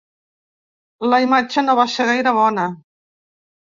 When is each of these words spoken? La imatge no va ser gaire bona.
La 1.13 1.21
imatge 1.27 1.65
no 1.69 1.79
va 1.83 1.89
ser 1.99 2.11
gaire 2.11 2.37
bona. 2.43 2.71